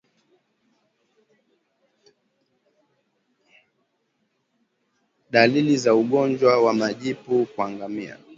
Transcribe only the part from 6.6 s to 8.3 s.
wa majipu kwa ngamia